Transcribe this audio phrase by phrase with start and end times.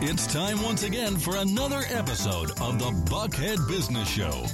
[0.00, 4.46] It's time once again for another episode of the Buckhead Business Show.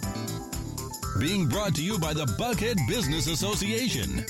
[1.21, 4.25] Being brought to you by the Buckhead Business Association.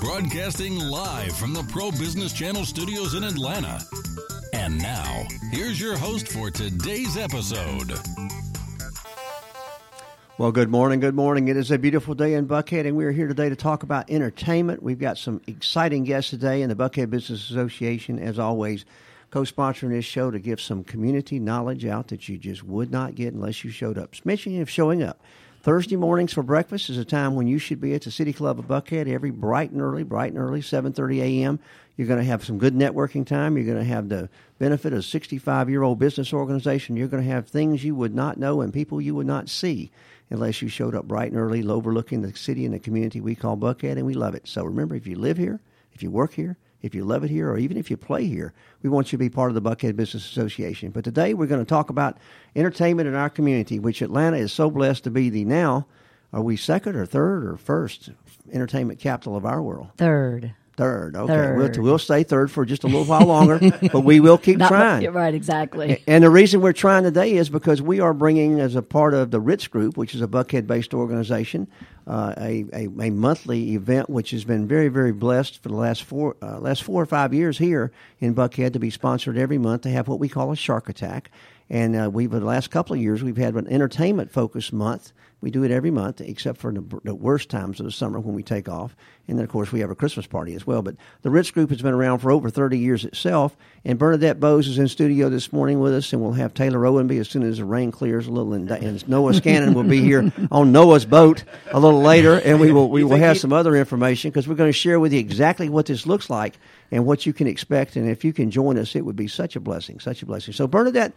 [0.00, 3.80] Broadcasting live from the Pro Business Channel studios in Atlanta.
[4.52, 7.92] And now, here's your host for today's episode.
[10.38, 11.00] Well, good morning.
[11.00, 11.48] Good morning.
[11.48, 14.10] It is a beautiful day in Buckhead, and we are here today to talk about
[14.10, 14.82] entertainment.
[14.82, 18.84] We've got some exciting guests today in the Buckhead Business Association, as always,
[19.30, 23.14] co sponsoring this show to give some community knowledge out that you just would not
[23.14, 24.14] get unless you showed up.
[24.14, 25.22] Speaking of showing up,
[25.62, 28.58] Thursday mornings for breakfast is a time when you should be at the City Club
[28.58, 31.58] of Buckhead every bright and early, bright and early, 7.30 a.m.
[31.96, 33.56] You're going to have some good networking time.
[33.56, 36.94] You're going to have the benefit of a 65-year-old business organization.
[36.94, 39.90] You're going to have things you would not know and people you would not see
[40.30, 43.56] unless you showed up bright and early, overlooking the city and the community we call
[43.56, 44.46] Buckhead, and we love it.
[44.46, 45.60] So remember, if you live here,
[45.92, 48.52] if you work here, if you love it here, or even if you play here,
[48.82, 50.90] we want you to be part of the Buckhead Business Association.
[50.90, 52.18] But today we're going to talk about
[52.54, 55.86] entertainment in our community, which Atlanta is so blessed to be the now.
[56.32, 58.10] Are we second or third or first
[58.52, 59.88] entertainment capital of our world?
[59.96, 60.54] Third.
[60.76, 61.16] Third.
[61.16, 61.32] Okay.
[61.32, 61.76] Third.
[61.76, 63.58] We'll, we'll stay third for just a little while longer,
[63.92, 65.02] but we will keep Not trying.
[65.02, 66.02] You're right, exactly.
[66.06, 69.30] And the reason we're trying today is because we are bringing, as a part of
[69.30, 71.66] the Ritz Group, which is a Buckhead based organization,
[72.06, 76.02] uh, a, a, a monthly event which has been very, very blessed for the last
[76.04, 77.90] four, uh, last four or five years here
[78.20, 81.30] in Buckhead to be sponsored every month to have what we call a shark attack.
[81.70, 85.12] And uh, we've, the last couple of years, we've had an entertainment focused month.
[85.42, 88.34] We do it every month, except for the, the worst times of the summer when
[88.34, 88.96] we take off.
[89.28, 90.80] And then, of course, we have a Christmas party as well.
[90.80, 93.54] But the Ritz Group has been around for over 30 years itself.
[93.84, 97.18] And Bernadette Bose is in studio this morning with us, and we'll have Taylor Owenby
[97.18, 98.54] as soon as the rain clears a little.
[98.54, 102.72] And, and Noah Scannon will be here on Noah's boat a little later, and we
[102.72, 105.68] will we will have some other information because we're going to share with you exactly
[105.68, 106.58] what this looks like
[106.90, 107.96] and what you can expect.
[107.96, 110.54] And if you can join us, it would be such a blessing, such a blessing.
[110.54, 111.12] So, Bernadette.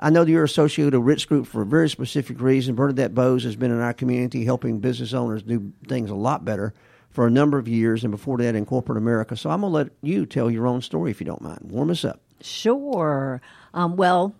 [0.00, 2.74] I know that you're associated with Ritz Group for a very specific reason.
[2.74, 6.74] Bernadette Bose has been in our community helping business owners do things a lot better
[7.10, 9.36] for a number of years, and before that in corporate America.
[9.36, 11.60] So I'm going to let you tell your own story if you don't mind.
[11.62, 12.20] Warm us up.
[12.40, 13.40] Sure.
[13.72, 14.34] Um, well,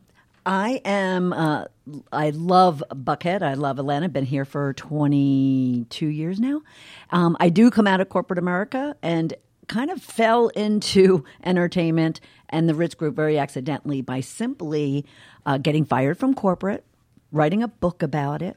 [0.44, 1.32] I am.
[1.32, 1.66] Uh,
[2.12, 3.42] I love Buckhead.
[3.42, 4.08] I love Atlanta.
[4.08, 6.62] Been here for 22 years now.
[7.10, 9.34] Um, I do come out of corporate America and
[9.68, 15.04] kind of fell into entertainment and the Ritz Group very accidentally by simply
[15.46, 16.84] uh, getting fired from corporate,
[17.32, 18.56] writing a book about it,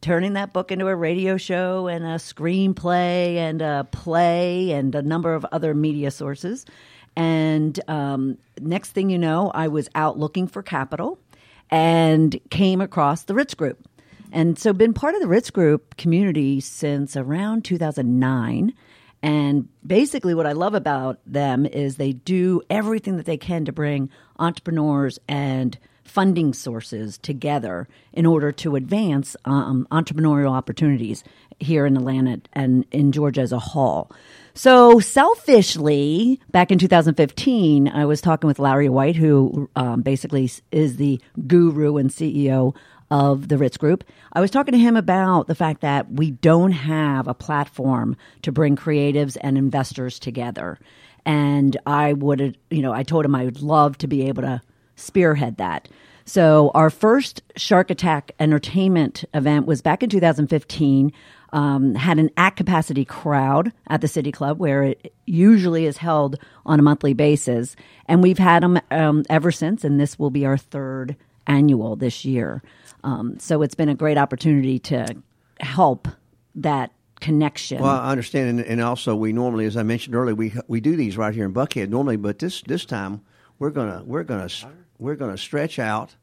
[0.00, 5.02] turning that book into a radio show and a screenplay and a play and a
[5.02, 6.66] number of other media sources.
[7.16, 11.18] And um, next thing you know, I was out looking for capital
[11.70, 13.78] and came across the Ritz Group.
[14.32, 18.72] And so been part of the Ritz Group community since around 2009.
[19.22, 23.72] And basically, what I love about them is they do everything that they can to
[23.72, 31.22] bring entrepreneurs and funding sources together in order to advance um, entrepreneurial opportunities
[31.60, 34.10] here in Atlanta and in Georgia as a whole.
[34.54, 40.96] So, selfishly, back in 2015, I was talking with Larry White, who um, basically is
[40.96, 42.74] the guru and CEO
[43.10, 44.04] of the Ritz Group.
[44.32, 48.52] I was talking to him about the fact that we don't have a platform to
[48.52, 50.78] bring creatives and investors together.
[51.24, 54.62] And I would, you know, I told him I would love to be able to
[54.96, 55.88] spearhead that.
[56.24, 61.12] So our first Shark Attack entertainment event was back in 2015.
[61.52, 66.38] Um, had an at capacity crowd at the City Club where it usually is held
[66.64, 67.74] on a monthly basis,
[68.06, 69.82] and we've had them um, ever since.
[69.82, 71.16] And this will be our third
[71.48, 72.62] annual this year.
[73.04, 75.16] Um, so it's been a great opportunity to
[75.60, 76.08] help
[76.56, 77.82] that connection.
[77.82, 80.96] Well, I understand, and, and, also we normally, as I mentioned earlier, we we do
[80.96, 83.20] these right here in Buckhead normally, but this this time
[83.58, 84.48] we're gonna we're gonna
[84.98, 86.16] we're gonna stretch out.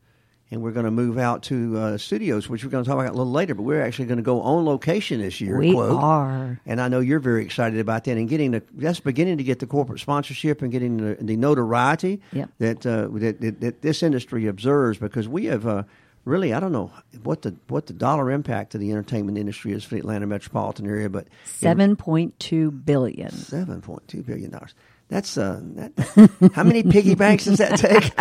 [0.49, 3.09] And we're going to move out to uh, studios, which we're going to talk about
[3.09, 3.53] a little later.
[3.53, 5.57] But we're actually going to go on location this year.
[5.57, 6.01] We quote.
[6.01, 8.15] are, and I know you're very excited about that.
[8.15, 12.21] And getting the that's beginning to get the corporate sponsorship and getting the, the notoriety
[12.31, 12.50] yep.
[12.59, 14.97] that, uh, that, that, that this industry observes.
[15.00, 15.83] Because we have uh,
[16.27, 16.91] really, I don't know
[17.24, 20.85] what the what the dollar impact to the entertainment industry is for the Atlanta metropolitan
[20.88, 23.31] area, but seven point two billion.
[23.31, 24.75] Seven point two billion dollars.
[25.09, 28.12] That's uh, that, how many piggy banks does that take?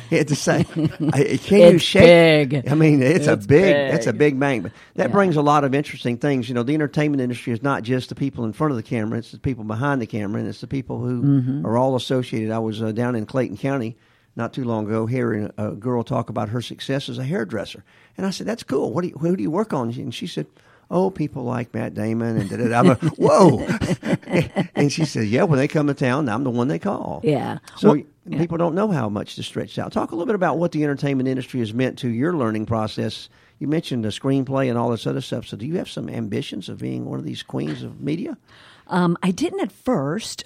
[0.10, 0.64] it's same.
[0.64, 2.48] Can it's you shake?
[2.50, 2.68] Big.
[2.68, 3.92] I mean, it's, It's a big, big.
[3.92, 4.64] That's a big bank.
[4.64, 5.12] But that Yeah.
[5.12, 6.48] brings a lot of interesting things.
[6.48, 9.18] You know, the entertainment industry is not just the people in front of the camera;
[9.20, 11.64] it's the people behind the camera, and it's the people who Mm-hmm.
[11.64, 12.50] are all associated.
[12.50, 13.96] I was uh, down in Clayton County
[14.36, 17.82] not too long ago hearing a girl talk about her success as a hairdresser,
[18.16, 18.92] and I said, "That's cool.
[18.92, 20.46] What do you, who do you work on?" And she said.
[20.88, 22.78] oh, people like Matt Damon and da da da.
[22.78, 23.66] I'm like, whoa.
[24.76, 27.20] and she said, yeah, when they come to town, I'm the one they call.
[27.24, 27.58] Yeah.
[27.76, 28.38] So Well, yeah.
[28.38, 29.90] people don't know how much to stretch out.
[29.90, 33.28] Talk a little bit about what the entertainment industry has meant to your learning process.
[33.58, 35.46] You mentioned the screenplay and all this other stuff.
[35.46, 38.36] So do you have some ambitions of being one of these queens of media?
[38.88, 40.44] Um, I didn't at first,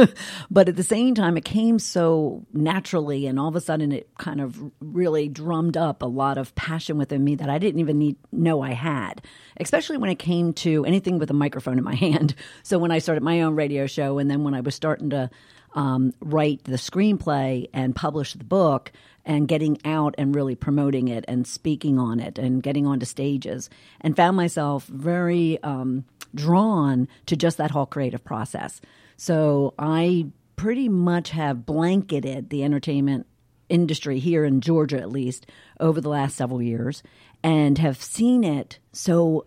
[0.50, 4.08] but at the same time, it came so naturally, and all of a sudden, it
[4.16, 7.98] kind of really drummed up a lot of passion within me that I didn't even
[7.98, 9.20] need know I had.
[9.58, 12.34] Especially when it came to anything with a microphone in my hand.
[12.62, 15.28] So when I started my own radio show, and then when I was starting to
[15.74, 18.92] um, write the screenplay and publish the book,
[19.24, 23.70] and getting out and really promoting it and speaking on it and getting onto stages,
[24.00, 25.62] and found myself very.
[25.62, 26.04] Um,
[26.34, 28.80] drawn to just that whole creative process.
[29.16, 30.26] So I
[30.56, 33.26] pretty much have blanketed the entertainment
[33.68, 35.46] industry here in Georgia, at least,
[35.80, 37.02] over the last several years,
[37.42, 39.46] and have seen it so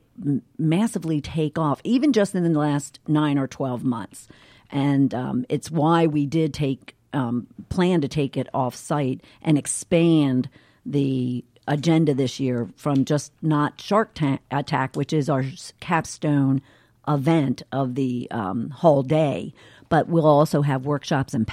[0.57, 4.27] massively take off, even just in the last nine or 12 months.
[4.72, 9.58] And um, it's why we did take, um, plan to take it off site and
[9.58, 10.50] expand
[10.86, 15.46] the agenda this year from just not Shark Ta- Attack, which is our
[15.80, 16.62] capstone
[17.08, 19.54] event of the um, whole day,
[19.90, 21.50] but we'll also have workshops and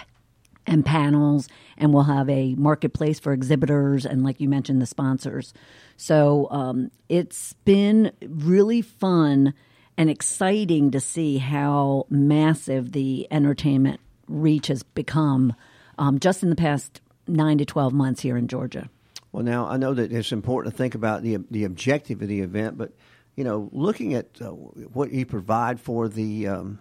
[0.64, 5.52] and panels, and we'll have a marketplace for exhibitors and, like you mentioned, the sponsors.
[5.96, 9.54] So um, it's been really fun
[9.96, 15.54] and exciting to see how massive the entertainment reach has become
[15.98, 18.88] um, just in the past nine to 12 months here in Georgia.
[19.32, 22.40] Well, now I know that it's important to think about the the objective of the
[22.40, 22.92] event, but
[23.34, 26.80] you know, looking at uh, what you provide for the um,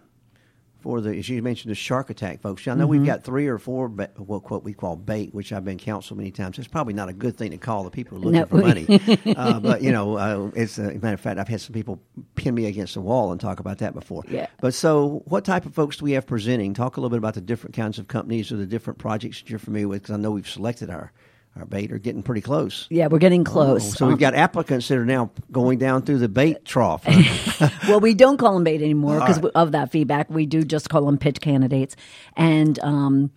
[0.81, 2.67] for the as you mentioned the shark attack folks.
[2.67, 5.63] I know we've got three or four ba- what what we call bait, which I've
[5.65, 6.57] been counseled many times.
[6.59, 8.45] It's probably not a good thing to call the people looking No.
[8.45, 8.85] for money,
[9.37, 11.39] uh, but you know, uh, it's a matter of fact.
[11.39, 12.01] I've had some people
[12.35, 14.23] pin me against the wall and talk about that before.
[14.27, 14.47] Yeah.
[14.59, 16.73] But so, what type of folks do we have presenting?
[16.73, 19.49] Talk a little bit about the different kinds of companies or the different projects that
[19.49, 21.11] you're familiar with, because I know we've selected our
[21.55, 22.87] our bait are getting pretty close.
[22.89, 23.93] Yeah, we're getting close.
[23.93, 27.05] Oh, so we've got applicants that are now going down through the bait trough.
[27.87, 29.51] well, we don't call them bait anymore because right.
[29.53, 30.29] of that feedback.
[30.29, 31.95] We do just call them pitch candidates.
[32.37, 33.31] And um,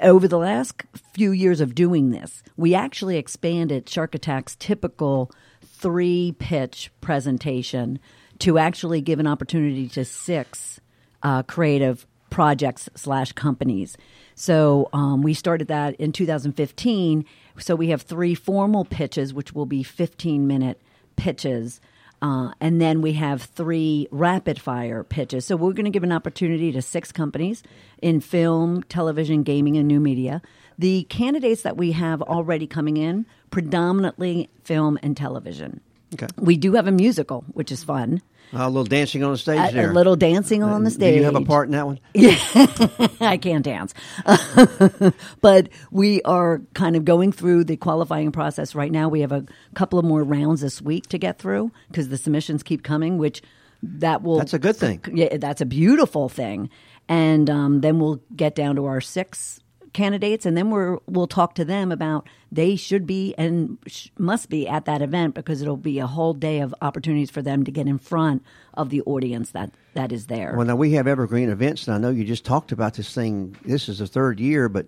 [0.00, 5.30] over the last few years of doing this, we actually expanded Shark Attack's typical
[5.62, 7.98] three pitch presentation
[8.38, 10.80] to actually give an opportunity to six
[11.22, 13.96] uh, creative projects slash companies.
[14.34, 17.24] So um, we started that in 2015.
[17.58, 20.80] So we have three formal pitches, which will be 15 minute
[21.16, 21.80] pitches.
[22.22, 25.46] Uh, and then we have three rapid fire pitches.
[25.46, 27.62] So we're going to give an opportunity to six companies
[28.02, 30.42] in film, television, gaming, and new media.
[30.78, 35.80] The candidates that we have already coming in, predominantly film and television.
[36.14, 36.26] Okay.
[36.36, 38.20] We do have a musical, which is fun.
[38.52, 39.90] A little dancing on the stage A, there.
[39.90, 41.16] a little dancing on the Do stage.
[41.16, 42.00] you have a part in that one?
[43.20, 43.94] I can't dance.
[45.40, 49.08] but we are kind of going through the qualifying process right now.
[49.08, 49.44] We have a
[49.74, 53.42] couple of more rounds this week to get through because the submissions keep coming, which
[53.82, 54.38] that will.
[54.38, 55.00] That's a good thing.
[55.12, 56.70] Yeah, that's a beautiful thing.
[57.08, 59.60] And um, then we'll get down to our six
[59.92, 64.48] candidates, and then we're we'll talk to them about they should be and sh- must
[64.48, 67.70] be at that event because it'll be a whole day of opportunities for them to
[67.70, 68.42] get in front
[68.74, 70.54] of the audience that that is there.
[70.56, 73.56] Well, now we have evergreen events, and I know you just talked about this thing.
[73.64, 74.86] This is the third year, but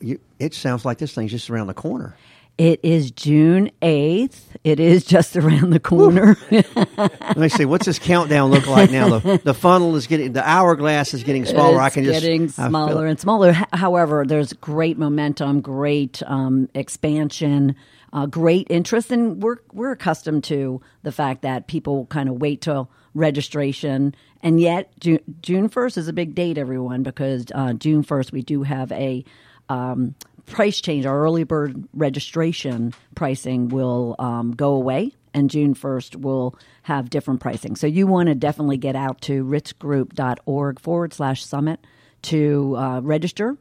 [0.00, 2.16] you, it sounds like this thing's just around the corner.
[2.60, 4.42] It is June 8th.
[4.64, 6.36] It is just around the corner.
[6.50, 7.64] Let me see.
[7.64, 9.18] What's this countdown look like now?
[9.18, 11.80] The, the funnel is getting, the hourglass is getting smaller.
[11.80, 13.54] I it's can just getting I smaller and smaller.
[13.72, 17.76] However, there's great momentum, great um, expansion,
[18.12, 22.60] uh, great interest, and we're we're accustomed to the fact that people kind of wait
[22.60, 28.04] till registration, and yet June, June 1st is a big date, everyone, because uh, June
[28.04, 29.24] 1st we do have a
[29.70, 30.16] um,
[30.46, 31.06] price change.
[31.06, 37.40] Our early bird registration pricing will um, go away, and June 1st will have different
[37.40, 37.76] pricing.
[37.76, 41.86] So you want to definitely get out to ritzgroup.org forward slash summit
[42.22, 43.56] to uh, register,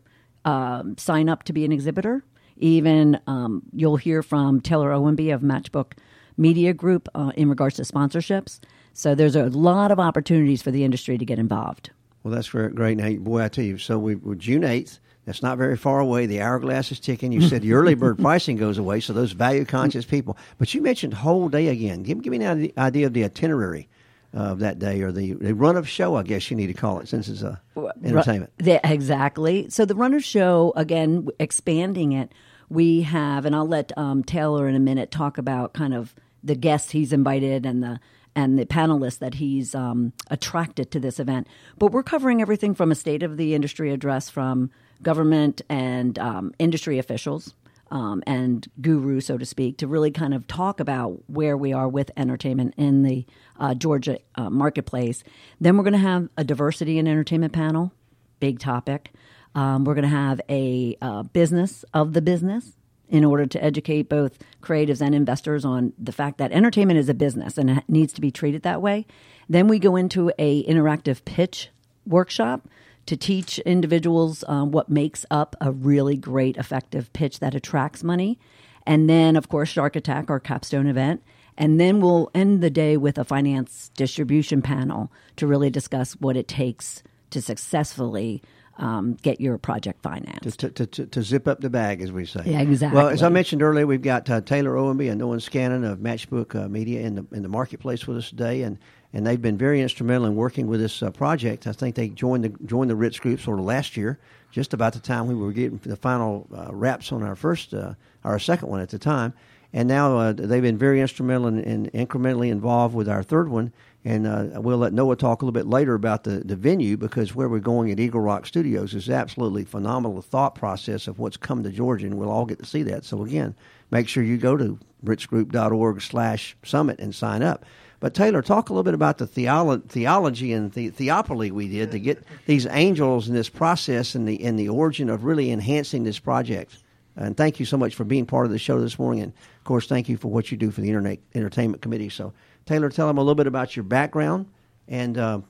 [0.46, 2.24] um, sign up to be an exhibitor.
[2.58, 5.94] Even um, you'll hear from Taylor Owenby of Matchbook
[6.38, 8.60] Media Group uh, in regards to sponsorships.
[8.94, 11.92] So there's a lot of opportunities for the industry to get involved.
[12.24, 12.76] Well, that's great.
[12.76, 12.98] great.
[12.98, 15.00] Now, boy, I tell you, so we, June 8th.
[15.30, 16.26] That's not very far away.
[16.26, 17.32] The hourglass is ticking.
[17.32, 20.36] You said the early bird pricing goes away, so those value conscious people.
[20.58, 22.02] But you mentioned whole day again.
[22.02, 23.88] Give, give me an idea of the itinerary
[24.34, 26.98] of that day or the, the run of show, I guess you need to call
[26.98, 27.62] it, since it's a
[28.04, 28.52] entertainment.
[28.60, 29.70] Ru- yeah, exactly.
[29.70, 32.32] So the run of show again, expanding it.
[32.68, 36.56] We have, and I'll let um, Taylor in a minute talk about kind of the
[36.56, 38.00] guests he's invited and the
[38.36, 41.48] and the panelists that he's um, attracted to this event.
[41.78, 46.54] But we're covering everything from a state of the industry address from government and um,
[46.60, 47.54] industry officials
[47.92, 51.88] um, and guru, so to speak, to really kind of talk about where we are
[51.88, 53.26] with entertainment in the
[53.60, 55.24] uh, Georgia uh, marketplace.
[55.60, 57.92] Then we're going to have a diversity and entertainment panel,
[58.40, 59.12] big topic.
[59.56, 62.74] Um, we're going to have a uh, business of the business
[63.10, 67.14] in order to educate both creatives and investors on the fact that entertainment is a
[67.16, 69.08] business and it needs to be treated that way.
[69.50, 71.70] Then we go into a interactive pitch
[72.06, 72.68] workshop
[73.10, 78.38] to teach individuals um, what makes up a really great, effective pitch that attracts money.
[78.86, 81.24] And then, of course, Shark Attack, our capstone event.
[81.58, 86.38] And then we'll end the day with a finance distribution panel to really discuss what
[86.38, 87.02] it takes
[87.32, 88.44] to successfully
[88.78, 90.60] um, get your project financed.
[90.60, 92.44] To, to, to, to, zip up the bag, as we say.
[92.46, 92.96] Yeah, exactly.
[92.96, 96.54] Well, as I mentioned earlier, we've got uh, Taylor Owenby and Nolan Scannon of Matchbook
[96.54, 98.78] uh, Media in the in the marketplace with us today, and
[99.14, 101.68] and they've been very instrumental in working with this uh, project.
[101.68, 104.20] I think they joined the joined the Ritz Group sort of last year,
[104.52, 107.94] just about the time we were getting the final uh, wraps on our first, uh,
[108.24, 109.34] our second one at the time,
[109.74, 113.74] and now uh, they've been very instrumental and in, incrementally involved with our third one.
[114.06, 117.36] And uh, we'll let Noah talk a little bit later about the, the venue because
[117.36, 121.64] where we're going at Eagle Rock Studios is absolutely phenomenal thought process of what's come
[121.64, 123.04] to Georgia, and we'll all get to see that.
[123.04, 123.56] So again,
[123.92, 127.66] make sure you go to ritzgroup.org slash summit and sign up.
[128.00, 131.92] But Taylor, talk a little bit about the theolo- theology and the theopoly we did
[131.92, 136.04] to get these angels in this process and the in the origin of really enhancing
[136.04, 136.78] this project.
[137.16, 139.24] And thank you so much for being part of the show this morning.
[139.24, 142.08] And of course, thank you for what you do for the Internet Entertainment Committee.
[142.08, 142.34] So,
[142.66, 144.48] Taylor, tell them a little bit about your background
[144.88, 145.42] and uh,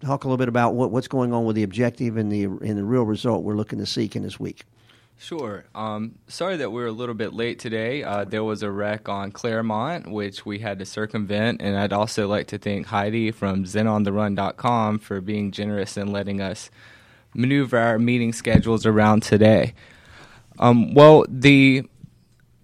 [0.00, 2.78] talk a little bit about what, what's going on with the objective and the and
[2.78, 4.64] the real result we're looking to seek in this week.
[5.20, 5.64] Sure.
[5.74, 8.04] Um, sorry that we're a little bit late today.
[8.04, 12.28] Uh, there was a wreck on Clairmont, which we had to circumvent, and I'd also
[12.28, 16.70] like to thank Heidi from ZenOnTheRun.com for being generous and letting us
[17.34, 19.74] maneuver our meeting schedules around today.
[20.60, 21.82] Um, well, the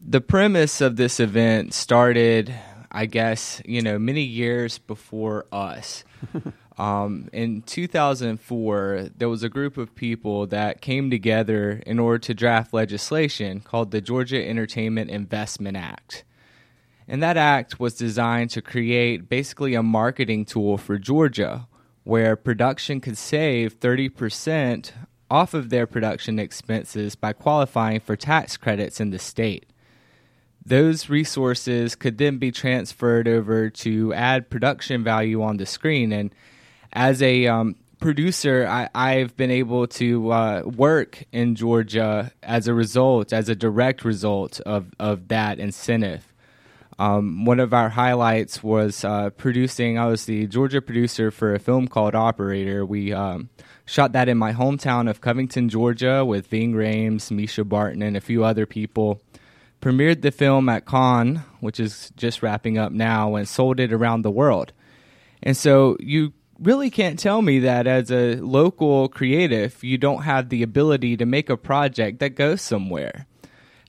[0.06, 2.54] the premise of this event started,
[2.92, 6.04] I guess, you know, many years before us.
[6.76, 12.34] Um, in 2004, there was a group of people that came together in order to
[12.34, 16.24] draft legislation called the Georgia Entertainment Investment Act.
[17.06, 21.68] And that act was designed to create basically a marketing tool for Georgia
[22.02, 24.92] where production could save 30%
[25.30, 29.66] off of their production expenses by qualifying for tax credits in the state.
[30.66, 36.34] Those resources could then be transferred over to add production value on the screen and
[36.94, 42.74] as a um, producer, I, have been able to uh, work in Georgia as a
[42.74, 46.32] result, as a direct result of, of that incentive.
[46.98, 49.98] Um, one of our highlights was uh, producing.
[49.98, 52.86] I was the Georgia producer for a film called Operator.
[52.86, 53.48] We um,
[53.84, 58.20] shot that in my hometown of Covington, Georgia, with Ving Rhames, Mischa Barton, and a
[58.20, 59.20] few other people.
[59.80, 64.22] Premiered the film at Cannes, which is just wrapping up now, and sold it around
[64.22, 64.72] the world.
[65.42, 66.32] And so you
[66.64, 71.26] really can't tell me that as a local creative, you don't have the ability to
[71.26, 73.26] make a project that goes somewhere.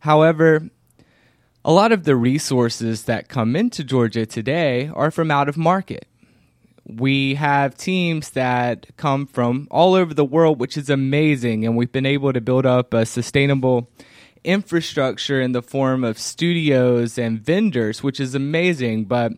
[0.02, 0.70] However,
[1.64, 6.08] a lot of the resources that come into Georgia today are from out of market.
[6.86, 11.92] We have teams that come from all over the world, which is amazing, and we've
[11.92, 13.90] been able to build up a sustainable
[14.44, 19.06] infrastructure in the form of studios and vendors, which is amazing.
[19.06, 19.32] But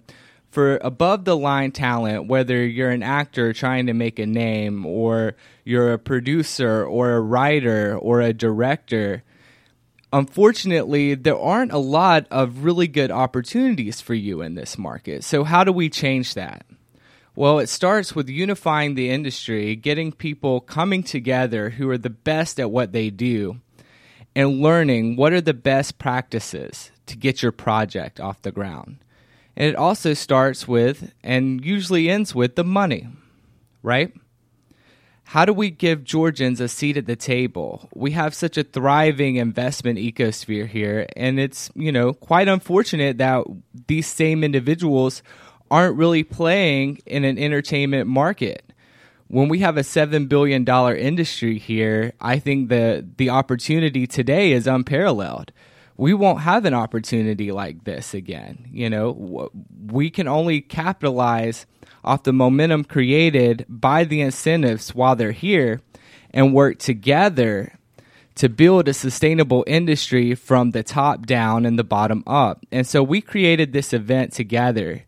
[0.57, 5.35] for above the line talent, whether you're an actor trying to make a name, or
[5.63, 9.21] you're a producer, or a writer, or a director,
[10.11, 15.23] unfortunately, there aren't a lot of really good opportunities for you in this market.
[15.23, 16.65] So, how do we change that?
[17.35, 22.59] Well, it starts with unifying the industry, getting people coming together who are the best
[22.59, 23.59] at what they do,
[24.35, 28.97] and learning what are the best practices to get your project off the ground.
[29.57, 33.07] And it also starts with and usually ends with the money,
[33.81, 34.13] right?
[35.23, 37.89] How do we give Georgians a seat at the table?
[37.93, 43.45] We have such a thriving investment ecosphere here, and it's, you know, quite unfortunate that
[43.87, 45.23] these same individuals
[45.71, 48.71] aren't really playing in an entertainment market.
[49.27, 54.67] When we have a $7 billion industry here, I think the, the opportunity today is
[54.67, 55.51] unparalleled
[55.97, 58.67] we won't have an opportunity like this again.
[58.71, 59.49] You know,
[59.87, 61.65] we can only capitalize
[62.03, 65.81] off the momentum created by the incentives while they're here
[66.31, 67.73] and work together
[68.35, 72.63] to build a sustainable industry from the top down and the bottom up.
[72.71, 75.03] And so we created this event together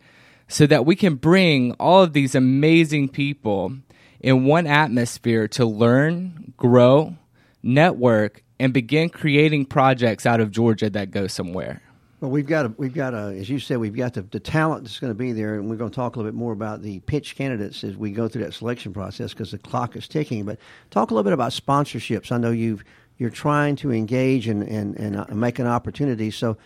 [0.47, 3.73] so that we can bring all of these amazing people
[4.19, 7.15] in one atmosphere to learn, grow,
[7.61, 11.81] network, and begin creating projects out of Georgia that go somewhere.
[12.19, 14.83] Well, we've got a, we've got a, as you said, we've got the, the talent
[14.83, 16.81] that's going to be there, and we're going to talk a little bit more about
[16.81, 20.43] the pitch candidates as we go through that selection process because the clock is ticking.
[20.43, 22.31] But talk a little bit about sponsorships.
[22.31, 22.83] I know you've
[23.17, 26.29] you're trying to engage and and, and uh, make an opportunity.
[26.29, 26.57] So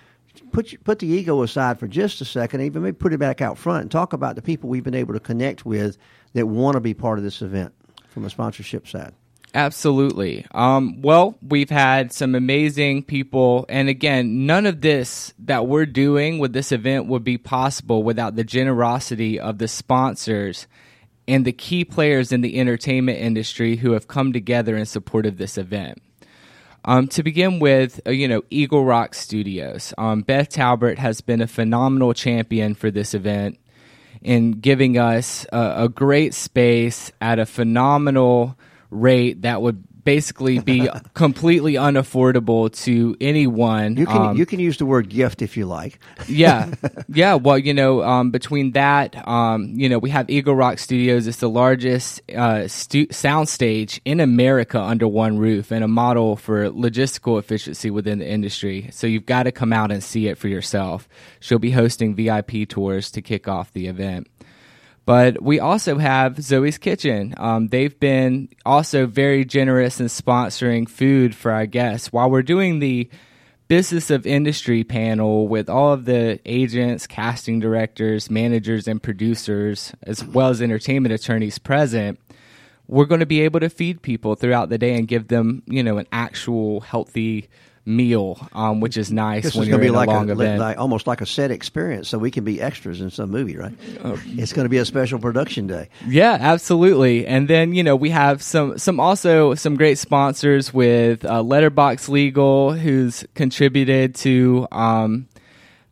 [0.51, 3.59] put put the ego aside for just a second, even maybe put it back out
[3.59, 5.97] front and talk about the people we've been able to connect with
[6.33, 7.71] that want to be part of this event
[8.07, 9.13] from a sponsorship side.
[9.55, 10.47] Absolutely.
[10.51, 13.65] Um, well, we've had some amazing people.
[13.69, 18.35] And again, none of this that we're doing with this event would be possible without
[18.35, 20.65] the generosity of the sponsors
[21.27, 25.37] and the key players in the entertainment industry who have come together in support of
[25.37, 26.01] this event.
[26.85, 29.93] Um, to begin with, uh, you know, Eagle Rock Studios.
[29.97, 33.57] Um, Beth Talbert has been a phenomenal champion for this event
[34.21, 38.57] in giving us a, a great space at a phenomenal
[38.93, 43.95] rate that would basically be completely unaffordable to anyone.
[43.95, 45.97] You can Um, you can use the word gift if you like.
[46.27, 46.73] yeah,
[47.07, 47.35] yeah.
[47.35, 51.25] Well, you know, um, between that, um, you know, we have Eagle Rock Studios.
[51.25, 56.69] It's the largest uh, stu- soundstage in America under one roof, and a model for
[56.69, 58.89] logistical efficiency within the industry.
[58.91, 61.07] So you've got to come out and see it for yourself.
[61.39, 64.27] She'll be hosting VIP tours to kick off the event.
[65.05, 67.33] But we also have Zoe's Kitchen.
[67.37, 72.79] Um, they've been also very generous in sponsoring food for our guests while we're doing
[72.79, 73.09] the
[73.67, 80.23] business of industry panel with all of the agents, casting directors, managers, and producers, as
[80.23, 82.19] well as entertainment attorneys present.
[82.87, 85.83] We're going to be able to feed people throughout the day and give them, you
[85.83, 87.49] know, an actual healthy
[87.85, 90.11] meal, um, which is nice This when is you're going to in be like a
[90.11, 90.59] long a event.
[90.59, 93.73] like, almost like a set experience, so we can be extras in some movie, right?
[94.03, 94.21] Oh.
[94.25, 95.89] It's going to be a special production day.
[96.07, 97.27] Yeah, absolutely.
[97.27, 102.07] And then you know we have some some also some great sponsors with uh, Letterbox
[102.09, 105.27] Legal, who's contributed to um,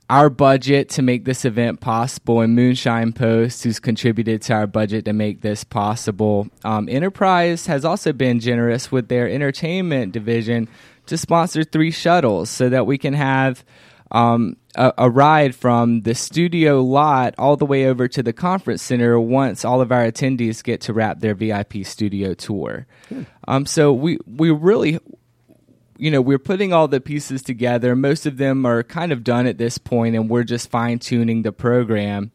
[0.09, 5.05] our budget to make this event possible, and Moonshine Post, who's contributed to our budget
[5.05, 6.47] to make this possible.
[6.63, 10.67] Um, Enterprise has also been generous with their entertainment division
[11.11, 13.65] to sponsor three shuttles so that we can have
[14.11, 18.81] um, a, a ride from the studio lot all the way over to the conference
[18.81, 22.87] center once all of our attendees get to wrap their VIP studio tour.
[23.45, 24.99] Um, so we we really
[25.97, 27.95] you know, we're putting all the pieces together.
[27.95, 31.43] Most of them are kind of done at this point, and we're just fine tuning
[31.43, 32.31] the program.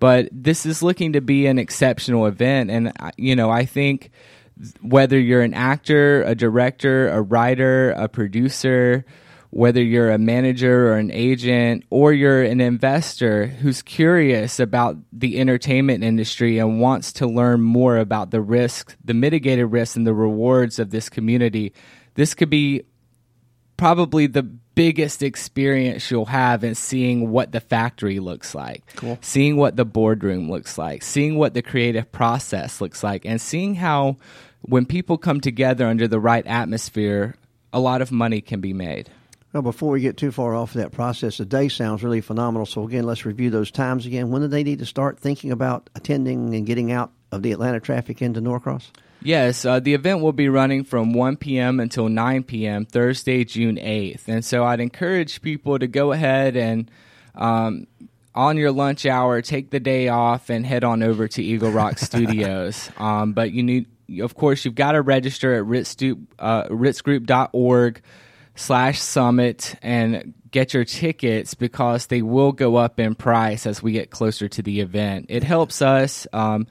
[0.00, 4.10] But this is looking to be an exceptional event, and you know, I think
[4.80, 9.04] whether you're an actor, a director, a writer, a producer,
[9.50, 15.38] whether you're a manager or an agent, or you're an investor who's curious about the
[15.38, 20.14] entertainment industry and wants to learn more about the risks, the mitigated risks, and the
[20.14, 21.72] rewards of this community,
[22.14, 22.82] this could be
[23.76, 29.18] probably the biggest experience you'll have in seeing what the factory looks like, Cool.
[29.20, 33.74] seeing what the boardroom looks like, seeing what the creative process looks like, and seeing
[33.76, 34.16] how
[34.62, 37.36] when people come together under the right atmosphere,
[37.72, 39.10] a lot of money can be made.
[39.52, 42.66] Well, before we get too far off of that process, the day sounds really phenomenal.
[42.66, 44.30] So again, let's review those times again.
[44.30, 47.78] When do they need to start thinking about attending and getting out of the Atlanta
[47.78, 48.90] traffic into Norcross?
[49.24, 51.80] Yes, uh, the event will be running from 1 p.m.
[51.80, 52.84] until 9 p.m.
[52.84, 54.28] Thursday, June 8th.
[54.28, 56.90] And so I'd encourage people to go ahead and,
[57.34, 57.86] um,
[58.34, 61.98] on your lunch hour, take the day off and head on over to Eagle Rock
[61.98, 62.90] Studios.
[62.98, 63.86] Um, but you need,
[64.20, 68.02] of course, you've got to register at ritzgroup, uh, ritzgroup.org
[68.56, 73.92] slash summit and get your tickets because they will go up in price as we
[73.92, 75.26] get closer to the event.
[75.30, 76.26] It helps us.
[76.34, 76.66] Um,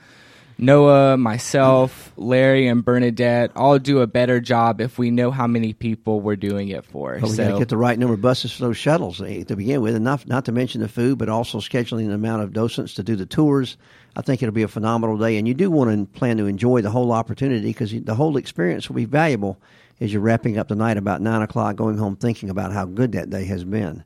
[0.57, 5.73] Noah, myself, Larry, and Bernadette all do a better job if we know how many
[5.73, 7.17] people we're doing it for.
[7.19, 9.55] But we got to get the right number of buses for those shuttles eh, to
[9.55, 12.53] begin with, and not not to mention the food, but also scheduling the amount of
[12.53, 13.77] docents to do the tours.
[14.15, 16.81] I think it'll be a phenomenal day, and you do want to plan to enjoy
[16.81, 19.59] the whole opportunity because the whole experience will be valuable
[19.99, 23.13] as you're wrapping up the night about nine o'clock, going home thinking about how good
[23.13, 24.03] that day has been.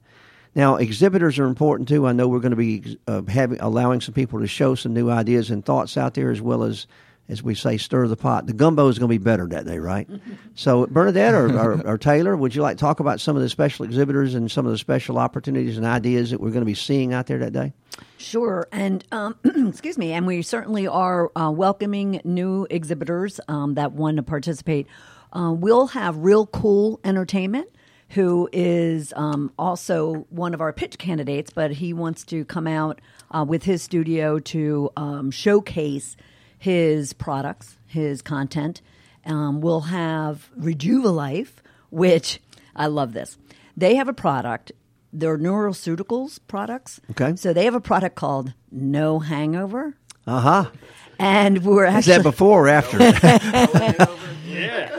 [0.58, 2.08] Now, exhibitors are important too.
[2.08, 5.12] I know we're going to be uh, having allowing some people to show some new
[5.12, 6.88] ideas and thoughts out there, as well as,
[7.30, 8.48] as we say, stir the pot.
[8.48, 10.10] The gumbo is going to be better that day, right?
[10.56, 13.50] so, Bernadette or, or, or Taylor, would you like to talk about some of the
[13.50, 16.74] special exhibitors and some of the special opportunities and ideas that we're going to be
[16.74, 17.72] seeing out there that day?
[18.18, 19.36] Sure, and um,
[19.68, 24.88] excuse me, and we certainly are uh, welcoming new exhibitors um, that want to participate.
[25.32, 27.70] Uh, we'll have Real Cool Entertainment,
[28.10, 33.02] who is um, also one of our pitch candidates, but he wants to come out
[33.32, 36.16] uh, with his studio to um, showcase
[36.58, 38.82] his products, his content.
[39.26, 41.54] Um, we'll have Rejuvalife,
[41.90, 42.40] which
[42.76, 43.38] I love this.
[43.76, 44.72] They have a product.
[45.12, 47.02] They're neuroceuticals products.
[47.12, 47.36] Okay.
[47.36, 49.96] So they have a product called No Hangover.
[50.26, 50.72] Uh huh.
[51.20, 52.98] And we're Is that before or after?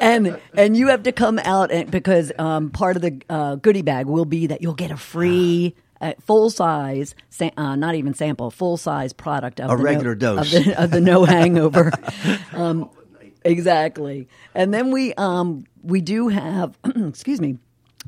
[0.01, 3.83] and and you have to come out and, because um, part of the uh, goodie
[3.83, 8.15] bag will be that you'll get a free uh, full size, sa- uh, not even
[8.15, 10.55] sample, full size product of A the regular no, dose.
[10.55, 11.91] of the, of the no hangover.
[12.53, 12.89] um,
[13.45, 17.59] exactly, and then we um, we do have excuse me,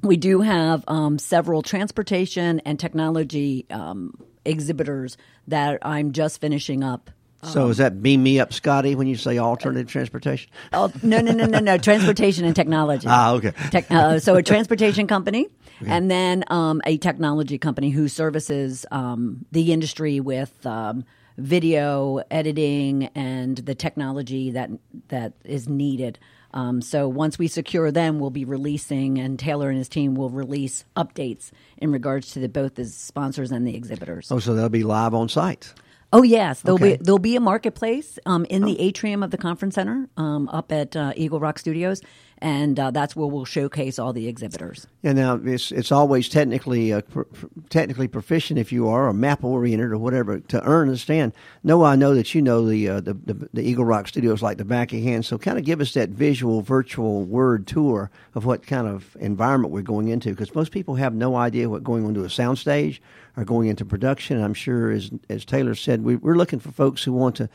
[0.02, 5.16] we do have um, several transportation and technology um, exhibitors
[5.48, 7.10] that I'm just finishing up.
[7.42, 10.50] So is that beam me up, Scotty, when you say alternative transportation?
[10.72, 11.78] Oh no no no no no!
[11.78, 13.06] Transportation and technology.
[13.12, 13.52] Ah, okay.
[13.70, 15.48] Tech, uh, so a transportation company,
[15.86, 21.04] and then um, a technology company who services um, the industry with um,
[21.38, 24.70] video editing and the technology that
[25.08, 26.18] that is needed.
[26.52, 30.30] Um, so once we secure them, we'll be releasing, and Taylor and his team will
[30.30, 34.30] release updates in regards to the, both the sponsors and the exhibitors.
[34.30, 35.72] Oh, so they'll be live on site.
[36.12, 36.96] Oh yes, there'll Okay.
[36.96, 40.72] be there'll be a marketplace um, in the atrium of the conference center um, up
[40.72, 42.02] at uh, Eagle Rock Studios,
[42.42, 44.86] and uh, that's where we'll showcase all the exhibitors.
[45.02, 47.22] Yeah, now it's it's always technically uh, pr-
[47.68, 51.32] technically proficient if you are or map oriented or whatever to earn a stand.
[51.62, 54.58] Noah, I know that you know the, uh, the the the Eagle Rock Studios like
[54.58, 55.24] the back of your hand.
[55.26, 59.72] So kind of give us that visual virtual word tour of what kind of environment
[59.72, 63.00] we're going into because most people have no idea what going onto a soundstage
[63.36, 64.36] or going into production.
[64.36, 67.48] And I'm sure, as as Taylor said, we, we're looking for folks who want to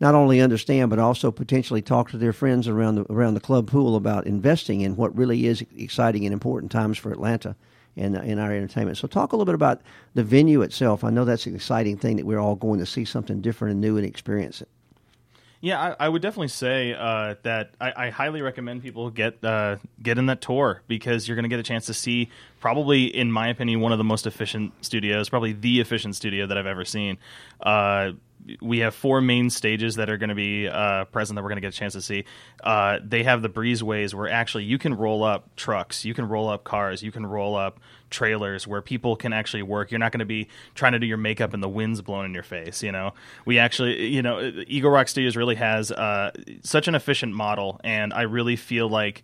[0.00, 3.68] not only understand but also potentially talk to their friends around the around the club
[3.70, 7.54] pool about investing in what really is exciting and important times for Atlanta
[7.96, 8.96] and in our entertainment.
[8.96, 9.82] So talk a little bit about
[10.14, 11.04] the venue itself.
[11.04, 13.80] I know that's an exciting thing that we're all going to see something different and
[13.80, 14.68] new and experience it.
[15.62, 19.76] Yeah, I, I would definitely say uh, that I, I highly recommend people get uh,
[20.02, 23.30] get in that tour because you're going to get a chance to see probably, in
[23.30, 26.86] my opinion, one of the most efficient studios, probably the efficient studio that I've ever
[26.86, 27.18] seen.
[27.60, 28.12] Uh,
[28.60, 31.56] we have four main stages that are going to be uh, present that we're going
[31.56, 32.24] to get a chance to see.
[32.62, 36.48] Uh, they have the breezeways where actually you can roll up trucks, you can roll
[36.48, 39.90] up cars, you can roll up trailers where people can actually work.
[39.90, 42.34] You're not going to be trying to do your makeup and the wind's blowing in
[42.34, 42.82] your face.
[42.82, 47.34] You know, we actually, you know, Eagle Rock Studios really has uh, such an efficient
[47.34, 49.22] model, and I really feel like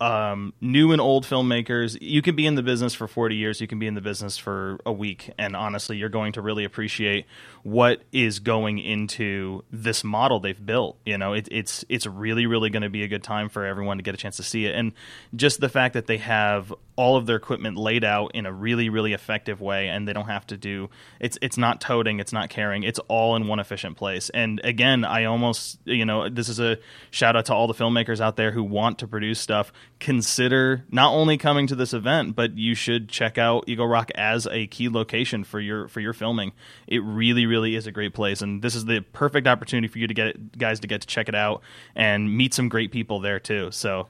[0.00, 3.66] um, new and old filmmakers, you can be in the business for 40 years, you
[3.66, 7.26] can be in the business for a week, and honestly, you're going to really appreciate
[7.68, 10.98] what is going into this model they've built.
[11.04, 13.98] You know, it, it's it's really really going to be a good time for everyone
[13.98, 14.92] to get a chance to see it, and
[15.36, 18.88] just the fact that they have all of their equipment laid out in a really
[18.88, 20.88] really effective way, and they don't have to do
[21.20, 24.30] it's it's not toting, it's not carrying, it's all in one efficient place.
[24.30, 26.78] And again, I almost you know this is a
[27.10, 31.12] shout out to all the filmmakers out there who want to produce stuff consider not
[31.12, 34.88] only coming to this event, but you should check out Eagle Rock as a key
[34.88, 36.52] location for your for your filming.
[36.86, 40.06] It really, really is a great place, and this is the perfect opportunity for you
[40.06, 41.62] to get guys to get to check it out
[41.94, 43.70] and meet some great people there too.
[43.70, 44.08] So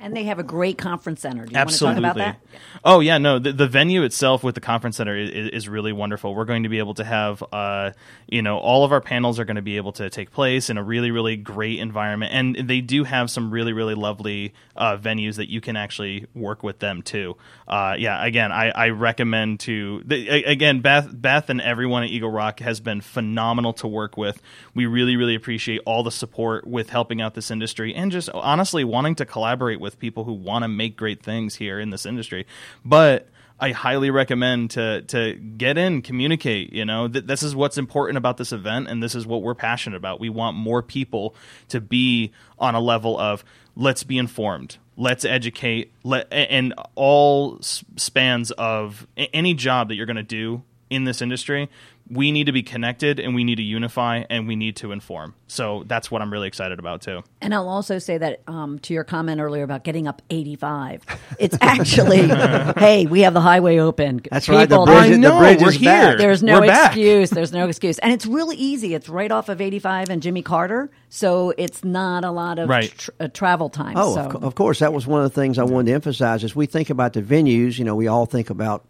[0.00, 1.46] And they have a great conference center.
[1.46, 2.02] Do you Absolutely.
[2.02, 2.60] want to talk about that?
[2.84, 6.34] Oh yeah, no, the, the venue itself with the conference center is, is really wonderful.
[6.34, 7.92] We're going to be able to have, uh,
[8.28, 10.76] you know, all of our panels are going to be able to take place in
[10.76, 15.36] a really, really great environment, and they do have some really, really lovely uh, venues
[15.36, 17.36] that you can actually work with them too.
[17.66, 22.30] Uh, yeah, again, I, I recommend to the, again Beth, Beth, and everyone at Eagle
[22.30, 24.42] Rock has been phenomenal to work with.
[24.74, 28.84] We really, really appreciate all the support with helping out this industry and just honestly
[28.84, 32.46] wanting to collaborate with people who want to make great things here in this industry.
[32.84, 33.28] But
[33.60, 36.72] I highly recommend to to get in, communicate.
[36.72, 39.54] You know, th- this is what's important about this event, and this is what we're
[39.54, 40.18] passionate about.
[40.18, 41.36] We want more people
[41.68, 43.44] to be on a level of
[43.76, 50.16] let's be informed, let's educate, let and all spans of any job that you're going
[50.16, 51.68] to do in this industry.
[52.10, 55.34] We need to be connected, and we need to unify, and we need to inform.
[55.46, 57.22] So that's what I'm really excited about too.
[57.40, 61.02] And I'll also say that um, to your comment earlier about getting up 85,
[61.38, 62.28] it's actually,
[62.76, 64.20] hey, we have the highway open.
[64.30, 65.90] That's right, the bridge- I the bridge we're is here.
[65.90, 66.18] back.
[66.18, 66.86] There's no We're back.
[66.92, 67.30] excuse.
[67.30, 67.98] There's no excuse.
[68.00, 68.94] And it's really easy.
[68.94, 70.90] It's right off of 85 and Jimmy Carter.
[71.08, 72.92] So it's not a lot of Right.
[72.96, 73.94] tr- uh, travel time.
[73.96, 74.20] Oh, so.
[74.20, 74.80] of, co- of course.
[74.80, 76.44] That was one of the things I wanted to emphasize.
[76.44, 78.84] As we think about the venues, you know, we all think about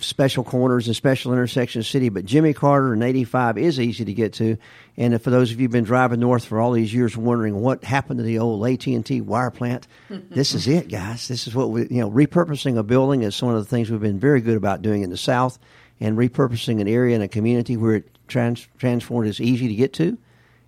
[0.00, 4.12] special corners and special intersections of city, but Jimmy Carter and 85 is easy to
[4.12, 4.56] get to.
[4.96, 7.84] And for those of you who've been driving north for all these years, wondering what
[7.84, 11.28] happened to the old AT and T wire plant, this is it, guys.
[11.28, 14.00] This is what we, you know, repurposing a building is one of the things we've
[14.00, 15.58] been very good about doing in the South,
[16.00, 19.92] and repurposing an area and a community where it trans- transformed is easy to get
[19.94, 20.18] to.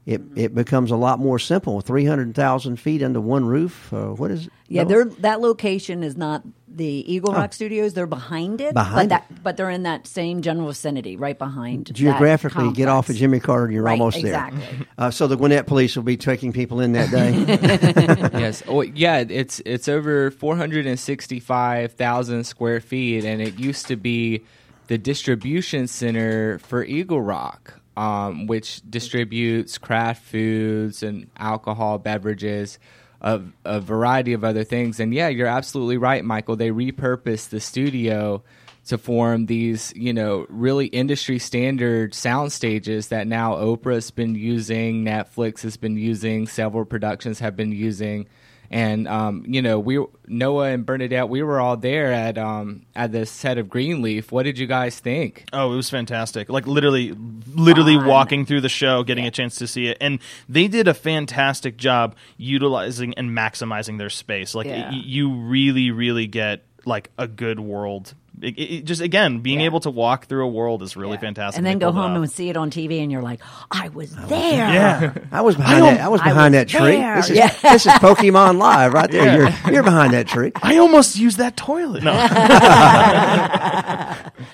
[0.05, 1.81] It it becomes a lot more simple.
[1.81, 3.93] Three hundred thousand feet under one roof.
[3.93, 4.47] Uh, what is?
[4.49, 4.53] it?
[4.67, 4.89] Yeah, No?
[4.89, 7.95] they're that location is not the Eagle Rock Studios.
[7.95, 11.87] They're behind it, Behind but that, but they're in that same general vicinity, right behind.
[11.87, 13.15] that geographically get off of.
[13.17, 14.59] Jimmy Carter and you're Right, almost exactly.
[14.61, 14.87] there.
[14.99, 17.35] Uh, so the Gwinnett police will be taking people in that day.
[18.41, 18.63] yes.
[18.67, 19.19] Oh, yeah.
[19.29, 23.95] It's it's over four hundred and sixty five thousand square feet, and it used to
[23.95, 24.43] be
[24.89, 32.79] the distribution center for Eagle Rock, um, which distributes craft foods and alcohol beverages.
[33.25, 36.57] A, a variety of other things, and yeah, you're absolutely right, Michael.
[36.57, 38.43] They repurposed the studio
[38.87, 45.05] to form these, you know, really industry standard sound stages that now Oprah's been using,
[45.05, 48.27] Netflix has been using, several productions have been using,
[48.73, 53.13] and um, you know, we Noah and Bernadette, we were all there at um, at
[53.13, 54.33] the set of Greenleaf.
[54.33, 55.45] What did you guys think?
[55.53, 56.49] Oh, it was fantastic.
[56.49, 57.13] Like literally
[57.55, 58.07] literally Fun.
[58.07, 59.99] walking through the show, getting a chance to see it.
[60.01, 64.55] And they did a fantastic job utilizing and maximizing their space.
[64.55, 64.91] Like Yeah.
[64.91, 68.15] y- you really really get like a good world.
[68.43, 69.67] It, it- it just again, being Yeah.
[69.67, 71.57] able to walk through a world is really fantastic.
[71.59, 74.69] And then go home and see it on TV, and you're like, I was there.
[74.73, 75.15] Yeah.
[75.33, 76.01] I was behind that.
[76.01, 76.97] I was I behind was that tree.
[76.97, 77.17] there.
[77.17, 77.49] This is Yeah.
[77.63, 79.25] this is Pokemon Live right there.
[79.25, 79.37] Yeah.
[79.65, 80.53] You're you're behind that tree.
[80.63, 82.03] I almost used that toilet.
[82.03, 82.13] No.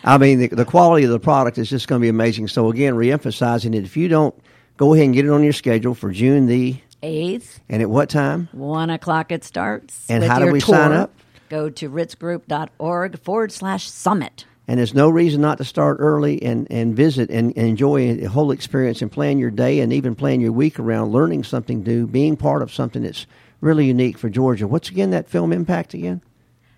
[0.05, 2.49] I mean, the, the quality of the product is just going to be amazing.
[2.49, 3.85] So again, reemphasizing it.
[3.85, 4.35] If you don't
[4.77, 8.09] go ahead and get it on your schedule for June the Eighth, and at what
[8.11, 8.49] time?
[8.53, 10.07] one o'clock it starts.
[10.11, 10.75] And with how do your we tour.
[10.75, 11.15] sign up?
[11.49, 14.45] Go to ritzgroup.org forward slash summit.
[14.67, 18.27] And there's no reason not to start early and, and visit and, and enjoy the
[18.27, 22.07] whole experience and plan your day and even plan your week around learning something new,
[22.07, 23.27] being part of something that's
[23.63, 24.69] really unique for Georgia.
[24.69, 26.21] What's again that film impact again?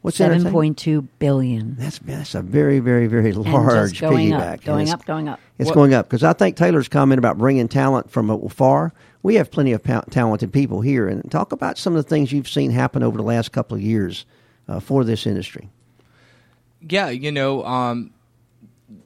[0.03, 1.75] What's Seven point two billion.
[1.77, 4.55] That's that's a very very very large going piggyback.
[4.55, 5.41] up, going up, going up.
[5.59, 8.95] It's What- going up because I think Taylor's comment about bringing talent from afar.
[9.23, 12.33] We have plenty of pa- talented people here, and talk about some of the things
[12.33, 14.25] you've seen happen over the last couple of years
[14.71, 15.69] uh, for this industry.
[16.89, 18.13] Yeah, you know, um,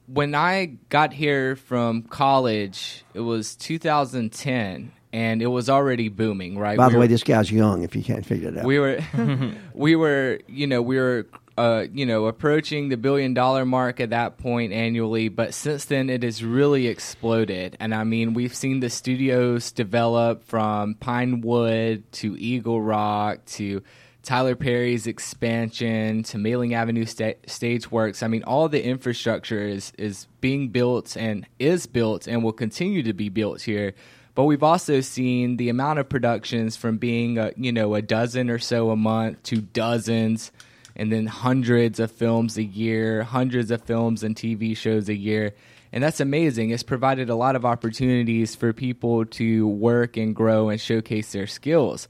[0.06, 6.76] when I got here from college, it was 2010, and it was already booming, right?
[6.76, 7.82] By We the were- way, this guy's young.
[7.82, 9.00] If you can't figure it out, we were
[9.74, 14.10] we were you know we were uh, you know approaching the billion dollar mark at
[14.10, 18.80] that point annually but since then it has really exploded and i mean we've seen
[18.80, 23.84] the studios develop from pinewood to eagle rock to
[24.24, 28.22] Tyler Perry's expansion to Mailing Avenue sta- Stageworks.
[28.22, 33.02] I mean, all the infrastructure is is being built and is built and will continue
[33.02, 33.94] to be built here.
[34.34, 38.50] But we've also seen the amount of productions from being a, you know a dozen
[38.50, 40.50] or so a month to dozens,
[40.96, 45.54] and then hundreds of films a year, hundreds of films and TV shows a year.
[45.92, 46.70] And that's amazing.
[46.70, 51.46] It's provided a lot of opportunities for people to work and grow and showcase their
[51.46, 52.08] skills.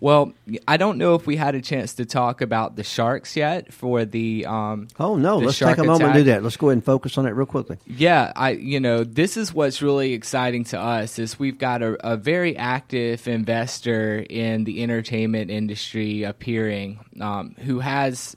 [0.00, 0.32] Well,
[0.66, 4.04] I don't know if we had a chance to talk about the sharks yet for
[4.04, 4.46] the.
[4.46, 6.42] Um, oh no, let's take a moment and do that.
[6.42, 7.78] Let's go ahead and focus on it real quickly.
[7.86, 12.12] Yeah, I you know this is what's really exciting to us is we've got a,
[12.12, 18.36] a very active investor in the entertainment industry appearing um, who has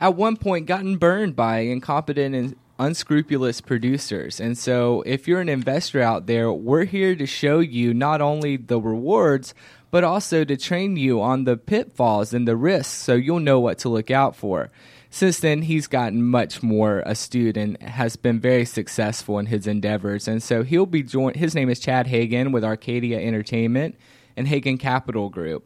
[0.00, 4.40] at one point gotten burned by incompetent and unscrupulous producers.
[4.40, 8.56] And so if you're an investor out there, we're here to show you not only
[8.56, 9.54] the rewards
[9.94, 13.78] but also to train you on the pitfalls and the risks so you'll know what
[13.78, 14.68] to look out for.
[15.08, 20.26] Since then, he's gotten much more astute and has been very successful in his endeavors.
[20.26, 21.36] And so he'll be joined.
[21.36, 23.94] His name is Chad Hagen with Arcadia Entertainment
[24.36, 25.64] and Hagen Capital Group.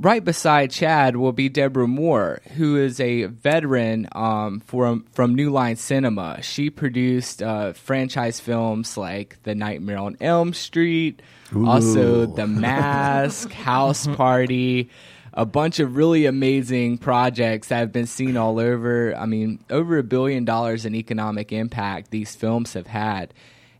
[0.00, 5.50] Right beside Chad will be Deborah Moore, who is a veteran um, from from New
[5.50, 6.40] Line Cinema.
[6.40, 11.20] She produced uh, franchise films like The Nightmare on Elm Street,
[11.52, 14.88] also The Mask, House Party,
[15.34, 19.16] a bunch of really amazing projects that have been seen all over.
[19.16, 23.34] I mean, over a billion dollars in economic impact these films have had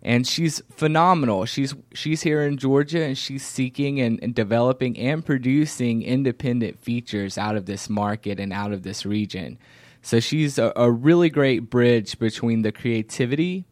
[0.08, 1.44] and she's phenomenal.
[1.44, 7.36] She's she's here in Georgia, and she's seeking and, and, developing and producing independent features
[7.36, 9.58] out of this market and out of this region.
[10.00, 13.66] So she's a, a really great bridge between the creativity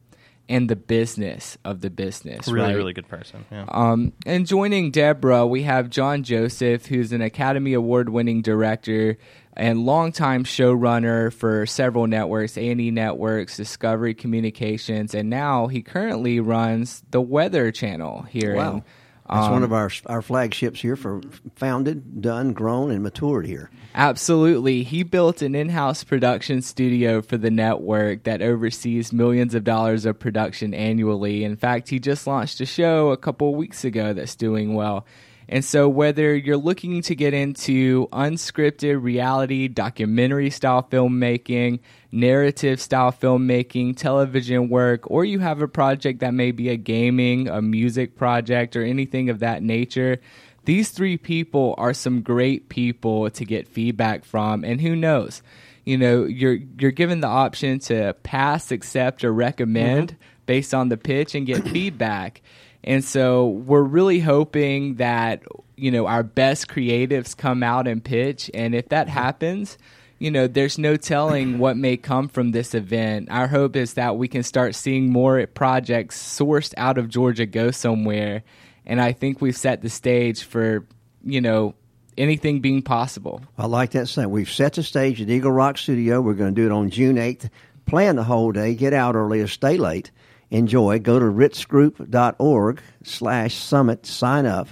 [0.46, 2.46] and the business of the business.
[2.48, 2.76] Really, right?
[2.76, 3.46] really good person.
[3.50, 3.64] Yeah.
[3.68, 9.16] Um, and joining Deborah, we have John Joseph, who's an Academy Award winning director
[9.56, 17.02] and longtime showrunner for several networks, A&E Networks, Discovery Communications, and now he currently runs
[17.10, 18.72] the Weather Channel here Wow.
[18.72, 18.82] in
[19.28, 21.20] That's one Um, of our our flagships here for
[21.56, 23.70] founded, done, grown, and matured here.
[23.94, 24.84] Absolutely.
[24.84, 30.04] He built an in house production studio for the network that oversees millions of dollars
[30.06, 31.42] of production annually.
[31.42, 35.04] In fact, he just launched a show a couple weeks ago that's doing well.
[35.48, 41.78] And so, whether you're looking to get into unscripted reality, documentary style filmmaking,
[42.10, 47.48] narrative style filmmaking, television work, or you have a project that may be a gaming,
[47.48, 50.20] a music project, or anything of that nature,
[50.64, 54.64] these three people are some great people to get feedback from.
[54.64, 55.42] And who knows?
[55.84, 60.20] You know, you're you're given the option to pass, accept, or recommend mm-hmm.
[60.44, 62.42] based on the pitch and get feedback.
[62.86, 65.42] And so we're really hoping that,
[65.76, 68.50] you know, our best creatives come out and pitch.
[68.54, 69.18] And if that mm-hmm.
[69.18, 69.76] happens,
[70.18, 73.28] you know, there's no telling what may come from this event.
[73.30, 77.70] Our hope is that we can start seeing more projects sourced out of Georgia go
[77.70, 78.42] somewhere.
[78.86, 80.86] And I think we've set the stage for,
[81.24, 81.74] you know,
[82.16, 83.42] anything being possible.
[83.58, 84.30] I like that saying.
[84.30, 86.20] We've set the stage at Eagle Rock Studio.
[86.20, 87.50] We're going to do it on June 8th.
[87.84, 88.74] Plan the whole day.
[88.74, 90.10] Get out early or stay late.
[90.50, 90.98] Enjoy.
[90.98, 94.06] Go to ritzgroup.org slash summit.
[94.06, 94.68] Sign up.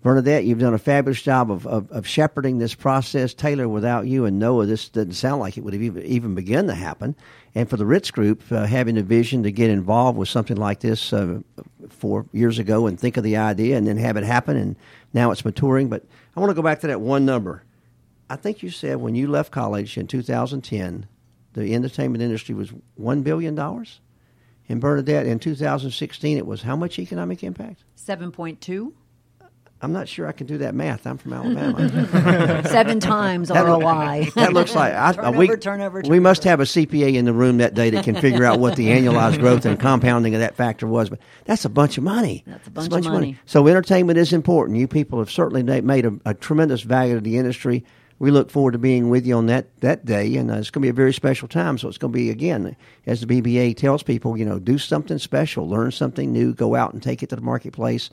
[0.00, 3.34] Bernadette, you've done a fabulous job of, of, of shepherding this process.
[3.34, 6.68] Taylor, without you and Noah, this doesn't sound like it would have even, even begun
[6.68, 7.16] to happen.
[7.54, 10.80] And for the Ritz Group, uh, having a vision to get involved with something like
[10.80, 11.40] this uh,
[11.88, 14.76] four years ago and think of the idea and then have it happen, and
[15.12, 15.88] now it's maturing.
[15.88, 16.04] But
[16.36, 17.64] I want to go back to that one number.
[18.30, 21.08] I think you said when you left college in 2010,
[21.54, 23.56] the entertainment industry was $1 billion.
[24.68, 27.84] And Bernadette, in 2016, it was how much economic impact?
[27.96, 28.92] 7.2?
[29.80, 31.06] I'm not sure I can do that math.
[31.06, 32.64] I'm from Alabama.
[32.68, 34.30] Seven times ROI.
[34.34, 37.58] that looks like I, Turnover, we, turnover, we must have a CPA in the room
[37.58, 40.86] that day that can figure out what the annualized growth and compounding of that factor
[40.88, 41.10] was.
[41.10, 42.42] But that's a bunch of money.
[42.44, 43.38] That's a bunch of money.
[43.46, 44.78] So entertainment is important.
[44.78, 47.84] You people have certainly made a, a tremendous value to the industry.
[48.20, 50.82] We look forward to being with you on that, that day, and uh, it's going
[50.82, 51.78] to be a very special time.
[51.78, 52.74] So it's going to be, again,
[53.06, 56.92] as the BBA tells people, you know, do something special, learn something new, go out
[56.92, 58.10] and take it to the marketplace.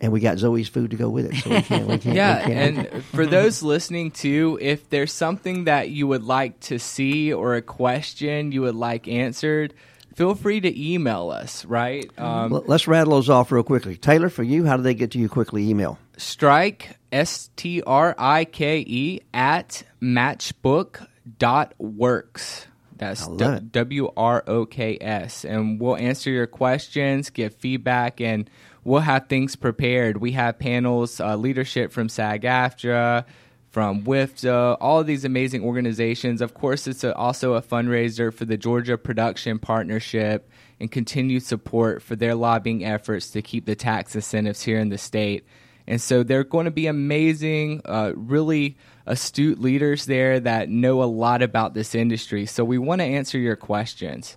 [0.00, 1.86] And we got Zoe's food to go with it, so we can't.
[1.88, 2.88] We can't Yeah, we can't.
[2.94, 7.54] and for those listening too, if there's something that you would like to see or
[7.54, 9.74] a question you would like answered,
[10.14, 12.10] feel free to email us, right?
[12.18, 13.96] Um, Let's rattle those off real quickly.
[13.96, 15.68] Taylor, for you, how do they get to you quickly?
[15.68, 15.98] Email.
[16.16, 22.66] strike S T R I K E at matchbook.works.
[22.96, 23.72] That's I love it.
[23.72, 25.44] W R O K S.
[25.44, 28.50] And we'll answer your questions, give feedback, and
[28.82, 30.18] we'll have things prepared.
[30.18, 33.24] We have panels, uh, leadership from SAG AFTRA,
[33.70, 36.40] from WIFTA, all of these amazing organizations.
[36.40, 40.50] Of course, it's a, also a fundraiser for the Georgia Production Partnership
[40.80, 44.98] and continued support for their lobbying efforts to keep the tax incentives here in the
[44.98, 45.44] state.
[45.86, 51.04] And so they're going to be amazing, uh, really astute leaders there that know a
[51.04, 52.46] lot about this industry.
[52.46, 54.36] So we want to answer your questions.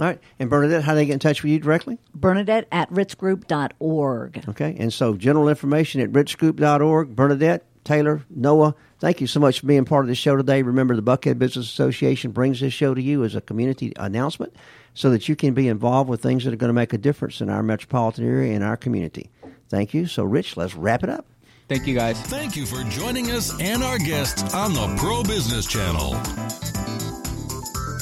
[0.00, 0.20] All right.
[0.38, 1.98] And Bernadette, how do they get in touch with you directly?
[2.14, 4.44] Bernadette at ritzgroup.org.
[4.48, 4.76] Okay.
[4.78, 7.14] And so general information at ritzgroup.org.
[7.14, 10.62] Bernadette, Taylor, Noah, thank you so much for being part of the show today.
[10.62, 14.54] Remember, the Buckhead Business Association brings this show to you as a community announcement
[14.94, 17.40] so that you can be involved with things that are going to make a difference
[17.40, 19.30] in our metropolitan area and our community.
[19.68, 20.06] Thank you.
[20.06, 21.26] So, Rich, let's wrap it up.
[21.68, 22.20] Thank you, guys.
[22.20, 26.10] Thank you for joining us and our guests on the Pro Business Channel.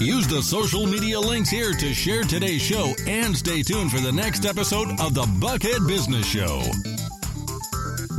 [0.01, 4.11] Use the social media links here to share today's show and stay tuned for the
[4.11, 6.63] next episode of the Buckhead Business Show.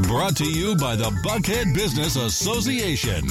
[0.08, 3.28] Brought to you by the Buckhead Business Association.